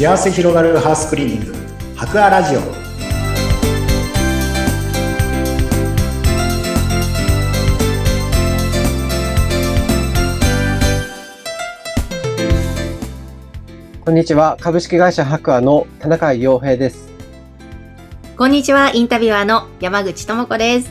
[0.00, 1.54] 幸せ広がるハウスクリーニング
[1.94, 2.60] 博アラジオ
[14.02, 14.56] こんにちは。
[14.58, 17.10] 株式会社白亜の田中洋平です。
[18.38, 20.90] こんにちは、インタビュアーの山口智子です。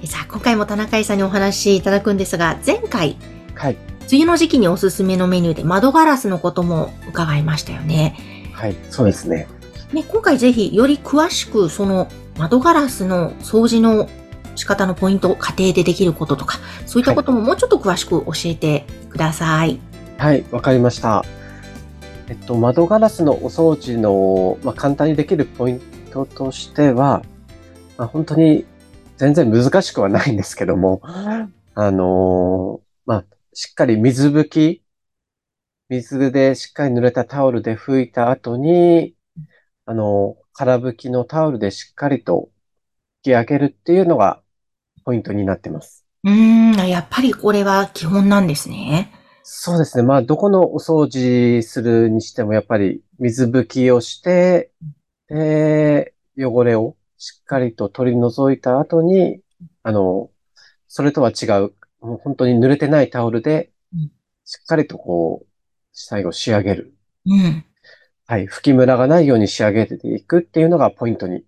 [0.00, 3.16] えさあ、今回も田中井さんにお話しいただくんですが、前回、
[3.56, 3.91] はい。
[4.12, 8.14] 梅雨の時期におすすめのメニューで窓ガラスのことも伺いましたよね。
[8.52, 8.76] はい。
[8.90, 9.48] そうですね。
[9.94, 14.10] ね、今回ぜひより詳しくその窓ガラスの掃除の
[14.54, 19.80] 仕方のポイント、家庭でできることとか、そういったことももうちょっと詳しく教えてください。
[20.18, 20.44] はい。
[20.50, 21.24] わかりました。
[22.28, 27.22] えっと、窓ガラスのお掃除の、まあ、簡単にできるポイントとしては、
[27.96, 28.66] まあ、本当に
[29.16, 31.00] 全然難しくはないんですけども、
[31.74, 34.82] あのーまあ、しっかり水拭き、
[35.88, 39.14] 水でしっかり濡れたタオルで拭いた後に、
[39.84, 42.50] あの、空拭きのタオルでしっかりと
[43.20, 44.40] 拭き上げるっていうのが
[45.04, 46.06] ポイントになってます。
[46.24, 49.12] うーん、やっぱりこれは基本なんですね。
[49.42, 50.04] そうですね。
[50.04, 54.70] まあ、どこのお掃除するにしても、やっぱり水拭きをして、
[55.28, 59.40] で、汚れをしっかりと取り除いた後に、
[59.82, 60.30] あの、
[60.88, 64.10] それとは違う、もう本当に濡れてないタオルでうん、
[64.44, 65.46] しっかりとこう、
[65.92, 66.94] 最後仕上げる。
[67.26, 67.64] うん。
[68.26, 68.46] はい。
[68.46, 71.44] 拭きムラがないように仕上げていくっていうのがポイントに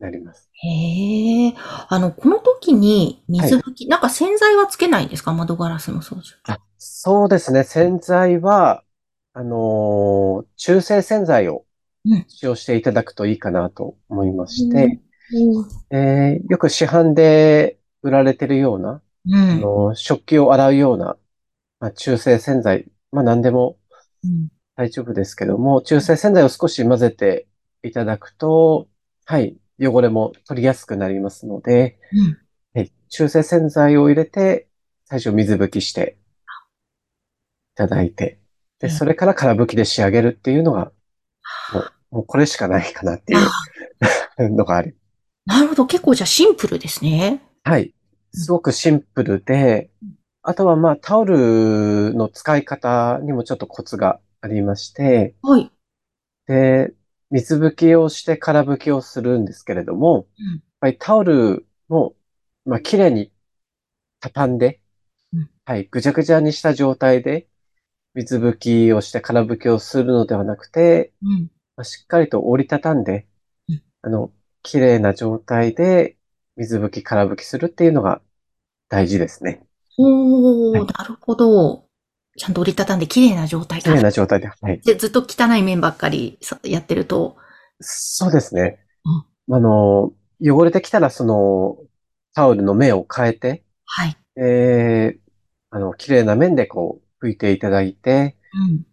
[0.00, 0.50] なります。
[0.52, 1.54] へえ。
[1.88, 5.32] あの、この時に水拭き、なんか洗剤はつけないんですか？
[5.32, 6.34] 窓ガラスの掃除。
[6.44, 7.62] あ、そうですね。
[7.64, 8.82] 洗剤は、
[9.32, 11.64] あのー中性洗剤を
[12.04, 15.00] うん使用していただくといいかなと思いまして、
[15.90, 19.60] うえーよく市販で売られてるような、あん。
[19.60, 21.16] の食器を洗うような、
[21.80, 23.78] まあ、中性洗剤、まあ何でも
[24.22, 27.48] うん大丈夫ですけども、中性洗剤を少し混ぜて
[27.82, 28.88] いただくと、
[29.24, 32.38] はい、汚れも取りやすくなりますので、うん
[32.74, 34.68] はい、中性洗剤を入れて、
[35.06, 36.18] 最初水拭きして
[37.74, 38.40] いただいて、
[38.80, 40.92] で、うんそれから空拭きで仕上げるっていうのが、
[41.72, 43.50] もう、もうこれしかないかなっていあ
[44.38, 44.94] う のがあり
[45.46, 45.86] なるほど。
[45.86, 47.40] 結構じゃあシンプルですね。
[47.64, 47.92] はい。
[48.36, 49.90] すごくシンプルで、
[50.42, 55.70] あとはまあタオルの使い方にもちょっとコツがありまして、はい。
[56.46, 56.92] で、
[57.30, 62.14] 水拭きをして空拭きをするんですけれども、うんやっぱりタオルも、
[62.66, 63.32] まあ綺麗に
[64.20, 64.82] 畳んで
[65.32, 67.48] うん、はい、ぐちゃぐちゃにした状態で
[68.12, 71.50] 水拭きをして空拭きをするのではなくて、うん。
[71.76, 73.26] まあしっかりと折りたたんで
[73.70, 74.30] うん、あの、
[74.62, 76.15] 綺麗な状態で
[76.56, 78.20] 水拭き空拭きするっていうのが
[78.88, 79.62] 大事ですね。
[79.98, 81.84] おー、はいなるほど。
[82.38, 84.48] ちゃんと折りたたんで綺麗な状態綺麗な状態で。
[84.48, 84.80] はい。
[84.80, 87.36] で、ずっと汚い面ばっかりさやってると、
[87.80, 88.78] そうですね。
[89.50, 91.78] あの、汚れてきたらその
[92.34, 94.16] タオルの目を変えて、はい。
[94.36, 95.18] えー、
[95.70, 98.86] あの、綺麗な面でこう拭いていただいて、うん。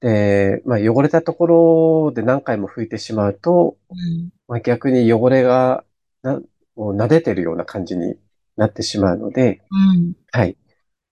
[0.00, 4.30] で、まあ汚れたところで何回も拭いてしまうと、うん。
[4.46, 5.84] まあ、逆に汚れが
[6.22, 6.40] な、
[6.78, 8.14] こう撫でてるような感じに
[8.56, 10.12] なってしまうので、うん。
[10.30, 10.56] はい。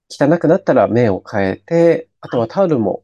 [0.09, 3.03] 汚くなったら面を変えて、あとはタオルも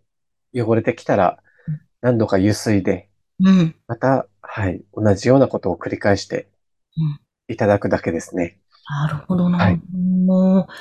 [0.55, 3.09] 汚れてきたらうん何度かゆすいで、
[3.45, 3.75] うん。
[3.89, 6.49] また、はい、同じようなことを繰り返して
[6.97, 8.61] うんいただくだけですね。
[8.89, 9.59] なるほどな。
[9.59, 9.81] はい
[10.25, 10.73] もう、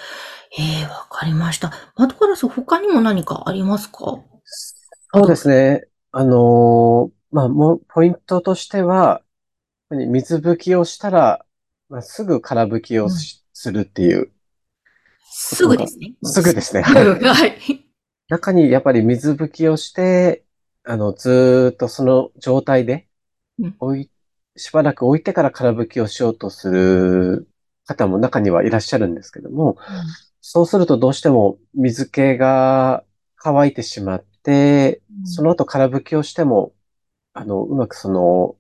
[0.60, 1.72] ええわかりました。
[1.96, 4.22] 窓ガラス他にも何かありますか？
[5.16, 5.88] そうですね。
[6.12, 9.24] あのーまあ、もう、ポイントとしては、
[9.90, 11.46] 水拭きをしたら、
[11.92, 14.32] まあ、すぐ空拭きをしするっていう、
[15.30, 16.14] すぐですね。
[16.24, 16.82] すぐですね。
[16.88, 17.86] はい。
[18.30, 20.46] 中にやっぱり水拭きをして、
[20.86, 23.08] あの、ずーっとその状態で
[23.60, 24.10] うん、置い、
[24.56, 27.50] しばらく置いてから空拭きをしようとする
[27.86, 29.76] 方も中にはいらっしゃるんですけども、
[30.40, 33.04] そうするとどうしても水気が
[33.36, 36.74] 乾いてしまって、うんその後空拭きをしても、
[37.34, 38.56] あの、うまくその、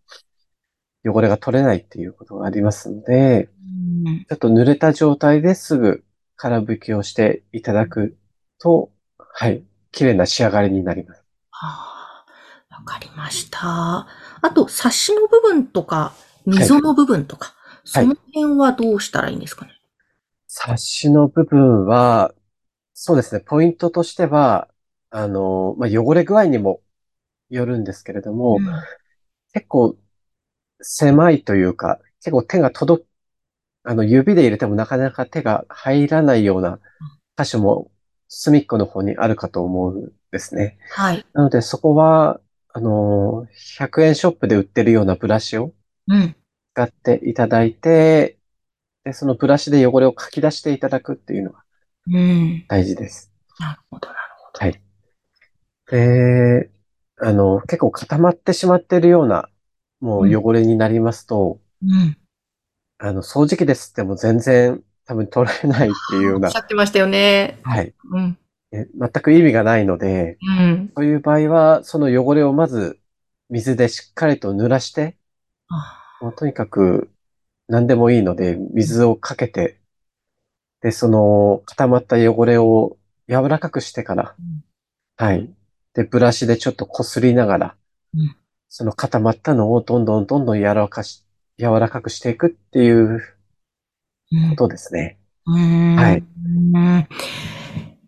[1.06, 3.50] 汚れが取れないっていうことがありますので、
[4.06, 6.04] うんちょっと濡れた状態ですぐ
[6.36, 8.18] 空拭きをしていただく
[8.60, 11.24] と、はい、綺麗な仕上がりになります。
[11.52, 12.26] は
[12.70, 13.60] あ、わかりました。
[13.62, 14.08] あ
[14.56, 16.14] と、冊子の部分とか、
[16.46, 19.72] 溝の部分とか、はいその辺はどうしたらいいんですかね？
[20.48, 22.32] 冊子の部分は、
[22.94, 24.68] そうですね、ポイントとしては、
[25.10, 26.80] あの、まあ、汚れ具合にも
[27.50, 28.60] よるんですけれども、
[29.54, 29.96] 結構
[30.82, 33.06] 狭いというか、結構手が届
[33.84, 36.80] あの、指で入れてもなかなか手が入らないような
[37.38, 37.92] 箇所も
[38.28, 40.78] 隅っこの方にあるかと思うんですね。
[40.92, 41.26] はい。
[41.34, 42.40] なのでそこは、
[42.74, 43.48] あの、
[43.78, 45.74] 100円ショップで売ってるようなブラシを
[46.08, 46.36] うん。
[46.74, 48.38] 使っていただいて、
[49.04, 51.64] で、そのブラシで汚れをかき出していただくっていうのが
[52.12, 52.66] うん。
[52.68, 53.32] 大事です。
[53.60, 54.60] なるほど、なるほど。
[54.60, 54.82] はい。
[55.90, 56.70] で、
[57.20, 59.50] あの、結構固まってしまっているような、
[60.02, 62.18] もう汚れになりますと、うん。
[62.98, 67.60] あの、掃除機で吸っても全然多分取れないっていうようなおっしゃ、ってましたよね。
[67.64, 67.94] はい。
[68.12, 68.38] うん。
[68.74, 70.92] え全く意味がないので、うん。
[70.96, 73.00] そういう場合は、その汚れをまず
[73.50, 75.18] 水でしっかりと濡らして、
[75.70, 77.12] あもうとにかく
[77.68, 79.80] 何でもいいので、水をかけて、
[80.82, 82.98] で、その固まった汚れを
[83.30, 84.64] 柔らかくしてから、うん
[85.18, 85.48] はい。
[85.94, 87.76] で、ブラシでちょっとこすりながら、
[88.16, 88.36] うん
[88.74, 91.26] その固まったのをどんどんどんどん柔らかし、
[91.60, 93.22] 柔らかくしていくっていう
[94.32, 95.20] うんことですね。
[95.46, 97.08] うんはいうん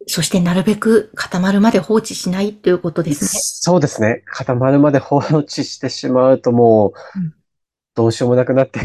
[0.08, 3.42] そしてなるべく固まるまで放置しないということですね。
[3.42, 4.24] そうですね。
[4.26, 7.34] 固まるまで放置してしまうともううん、
[7.96, 8.80] どうしようもなくなって、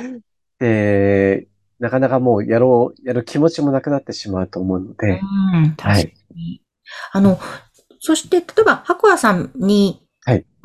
[0.60, 1.48] で、
[1.78, 5.20] なかなかもうやろう、やる気持ちもなくなってしまうと思うので、
[5.54, 6.62] うん、確かに。
[7.12, 7.38] あの、
[8.00, 10.05] そして、例えば、白亜さんにはい、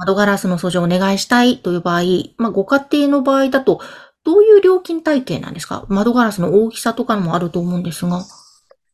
[0.02, 2.02] 窓ガラスの掃除をお願いしたいという場合、
[2.38, 3.80] まあ、ご家庭の場合だと、
[4.24, 5.86] どういう料金体系なんですか？
[5.90, 8.22] 窓ガラスの大きさとかもあると思うんですが。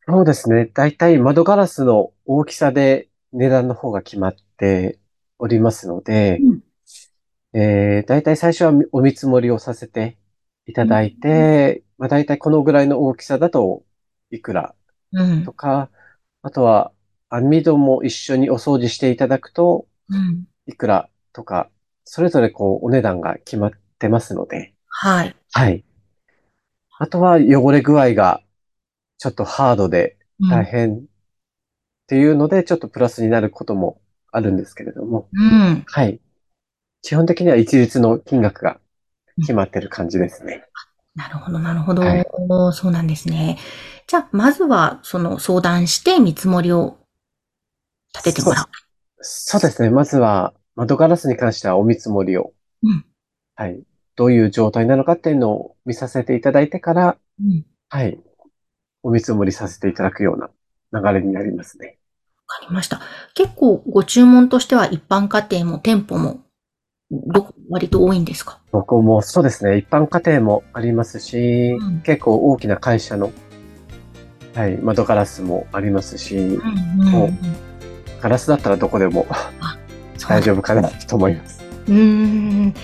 [0.06, 0.66] そうですね。
[0.66, 4.98] だいたい窓ガラスの大きさで値段の方が決まって
[5.38, 6.60] おりますので、うん
[7.58, 10.18] えー、だいたい最初はお見積もりをさせて
[10.66, 13.82] いただいて、まあ、だいたいこのぐらいの大きさだと
[14.30, 14.74] いくら
[15.12, 15.52] うんと。
[15.52, 15.88] か、
[16.42, 16.92] あとは
[17.30, 20.44] 網戸も一緒にお掃除していただくとうん。
[20.68, 21.70] いくらとか、
[22.04, 25.34] それぞれこうお値段が決まってますので、はい。
[25.52, 25.84] はい。
[26.98, 28.42] あとは汚れ具合が
[29.18, 31.00] ちょっとハードでうん大変っ
[32.06, 34.00] ていうので、ちょっとプラスになることも
[34.30, 35.84] あるんですけれども、うん。
[35.86, 36.20] はい。
[37.02, 38.78] 基本的には一律の金額が
[39.40, 40.64] 決まってる感じですね。
[41.14, 42.02] なるほど、なるほど。
[42.02, 42.26] はい
[42.72, 43.58] そうなんですね。
[44.06, 46.98] じゃあ、まずは、その相談して見積もりを
[48.14, 48.87] 立ててもらう。
[49.20, 49.90] そうですね。
[49.90, 53.04] まずは窓ガラスに関してはお見積もりを、うん
[53.56, 53.82] はい。
[54.14, 57.64] どういう状態なのかっていうのを見させていただいてから、うん。
[57.88, 58.18] はい。
[59.02, 60.50] お見積もりさせていただくような
[61.00, 61.98] 流れになりますね。
[62.48, 63.00] わかりました。
[63.34, 66.40] 結構ご注文としては一般家庭も店舗も、
[67.70, 68.60] 割と多いんですか？
[68.70, 69.78] 僕もそうですね。
[69.78, 73.32] 一般家庭もありますし、うん結構大きな会社の、
[74.54, 77.32] はい、窓ガラスもありますし、うんうんもう
[78.20, 79.26] ガラスだったらどこでも
[80.28, 81.62] 大丈夫かなと思います。
[81.86, 82.74] うーん。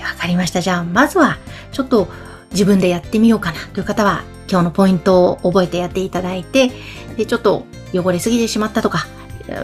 [0.00, 0.60] わかりました。
[0.60, 1.38] じゃあ、まずは、
[1.72, 2.08] ちょっと
[2.52, 6.70] 自分でやってみようかなという方は、今日のポイントを覚えてやっていただいて、
[7.16, 9.06] で、ちょっと汚れすぎてしまったとか、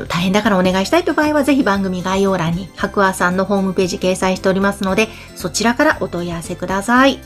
[0.09, 7.19] 大変だからお願いしたいという場合は、ぜひ番組概要欄に白亜さんのホームページ掲載しておりますので、そちらからお問い合わせください。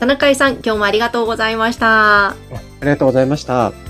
[0.00, 2.30] 田中井さん、今日もありがとうございました。
[2.30, 2.34] あ
[2.82, 3.83] りがとうございました。